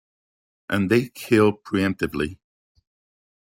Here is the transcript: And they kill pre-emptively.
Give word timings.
And 0.67 0.89
they 0.89 1.09
kill 1.09 1.53
pre-emptively. 1.53 2.39